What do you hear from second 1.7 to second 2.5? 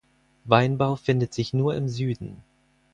im Süden.